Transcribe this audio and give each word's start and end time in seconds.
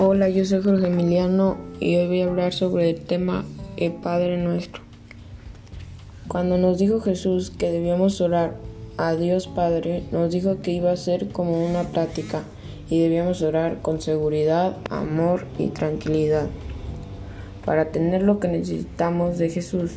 Hola, 0.00 0.28
yo 0.28 0.44
soy 0.44 0.62
Jorge 0.62 0.86
Emiliano 0.86 1.56
y 1.80 1.96
hoy 1.96 2.06
voy 2.06 2.20
a 2.20 2.26
hablar 2.26 2.52
sobre 2.52 2.88
el 2.88 3.00
tema 3.00 3.44
El 3.76 3.94
Padre 3.94 4.36
Nuestro. 4.36 4.80
Cuando 6.28 6.56
nos 6.56 6.78
dijo 6.78 7.00
Jesús 7.00 7.50
que 7.50 7.72
debíamos 7.72 8.20
orar 8.20 8.54
a 8.96 9.16
Dios 9.16 9.48
Padre, 9.48 10.04
nos 10.12 10.30
dijo 10.30 10.62
que 10.62 10.70
iba 10.70 10.92
a 10.92 10.96
ser 10.96 11.30
como 11.30 11.66
una 11.66 11.82
práctica 11.82 12.44
y 12.88 13.00
debíamos 13.00 13.42
orar 13.42 13.82
con 13.82 14.00
seguridad, 14.00 14.76
amor 14.88 15.46
y 15.58 15.70
tranquilidad. 15.70 16.46
Para 17.64 17.90
tener 17.90 18.22
lo 18.22 18.38
que 18.38 18.46
necesitamos 18.46 19.36
de 19.36 19.50
Jesús, 19.50 19.94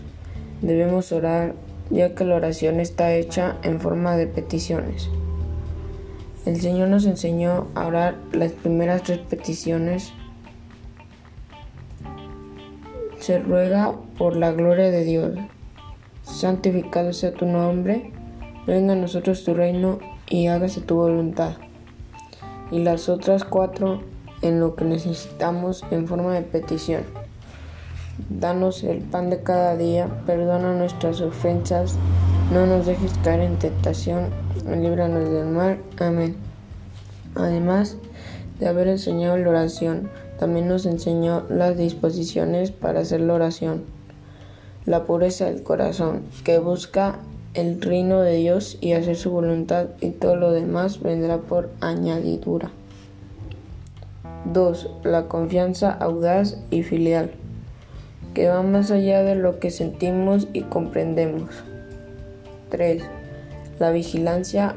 debemos 0.63 1.11
orar 1.11 1.53
ya 1.91 2.15
que 2.15 2.25
la 2.25 2.37
oración 2.37 2.79
está 2.79 3.13
hecha 3.13 3.57
en 3.61 3.79
forma 3.79 4.17
de 4.17 4.25
peticiones. 4.25 5.11
El 6.43 6.59
Señor 6.59 6.89
nos 6.89 7.05
enseñó 7.05 7.67
a 7.75 7.85
orar 7.85 8.15
las 8.31 8.51
primeras 8.51 9.03
tres 9.03 9.19
peticiones. 9.19 10.11
Se 13.19 13.37
ruega 13.37 13.93
por 14.17 14.35
la 14.35 14.51
gloria 14.51 14.89
de 14.89 15.03
Dios. 15.03 15.37
Santificado 16.23 17.13
sea 17.13 17.31
tu 17.31 17.45
nombre, 17.45 18.11
venga 18.65 18.93
a 18.93 18.95
nosotros 18.95 19.43
tu 19.43 19.53
reino 19.53 19.99
y 20.29 20.47
hágase 20.47 20.81
tu 20.81 20.95
voluntad. 20.95 21.57
Y 22.71 22.79
las 22.79 23.07
otras 23.07 23.43
cuatro 23.43 24.01
en 24.41 24.59
lo 24.59 24.75
que 24.75 24.85
necesitamos 24.85 25.85
en 25.91 26.07
forma 26.07 26.33
de 26.33 26.41
petición. 26.41 27.03
Danos 28.29 28.83
el 28.83 29.01
pan 29.03 29.29
de 29.29 29.43
cada 29.43 29.77
día, 29.77 30.23
perdona 30.25 30.73
nuestras 30.73 31.21
ofensas, 31.21 31.97
no 32.51 32.65
nos 32.65 32.87
dejes 32.87 33.13
caer 33.23 33.41
en 33.41 33.59
tentación 33.59 34.29
líbranos 34.65 35.29
del 35.29 35.47
mal. 35.47 35.79
Amén. 35.99 36.35
Además 37.35 37.97
de 38.59 38.67
haber 38.67 38.87
enseñado 38.87 39.37
la 39.37 39.49
oración, 39.49 40.09
también 40.39 40.67
nos 40.67 40.85
enseñó 40.85 41.43
las 41.49 41.77
disposiciones 41.77 42.71
para 42.71 43.01
hacer 43.01 43.21
la 43.21 43.33
oración. 43.33 43.83
La 44.85 45.05
pureza 45.05 45.45
del 45.45 45.63
corazón, 45.63 46.23
que 46.43 46.59
busca 46.59 47.19
el 47.53 47.81
reino 47.81 48.21
de 48.21 48.37
Dios 48.37 48.77
y 48.81 48.93
hacer 48.93 49.15
su 49.15 49.31
voluntad 49.31 49.87
y 49.99 50.11
todo 50.11 50.35
lo 50.35 50.51
demás 50.51 51.01
vendrá 51.01 51.37
por 51.37 51.69
añadidura. 51.81 52.71
2. 54.45 54.89
La 55.03 55.27
confianza 55.27 55.91
audaz 55.91 56.57
y 56.71 56.83
filial, 56.83 57.31
que 58.33 58.47
va 58.47 58.63
más 58.63 58.89
allá 58.89 59.23
de 59.23 59.35
lo 59.35 59.59
que 59.59 59.69
sentimos 59.69 60.47
y 60.53 60.61
comprendemos. 60.61 61.51
3 62.69 63.20
la 63.81 63.91
vigilancia 63.91 64.75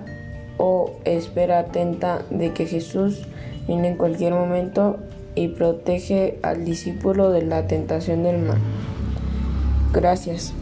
o 0.56 0.90
espera 1.04 1.60
atenta 1.60 2.22
de 2.30 2.52
que 2.52 2.66
Jesús 2.66 3.22
viene 3.66 3.88
en 3.88 3.96
cualquier 3.96 4.32
momento 4.32 4.98
y 5.34 5.48
protege 5.48 6.38
al 6.42 6.64
discípulo 6.64 7.30
de 7.30 7.42
la 7.42 7.66
tentación 7.66 8.22
del 8.22 8.38
mal. 8.38 8.58
Gracias. 9.92 10.54